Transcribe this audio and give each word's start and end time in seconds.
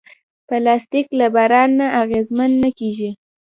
پلاستيک 0.47 1.07
له 1.19 1.27
باران 1.35 1.69
نه 1.79 1.87
اغېزمن 2.01 2.51
نه 2.63 2.69
کېږي. 2.79 3.11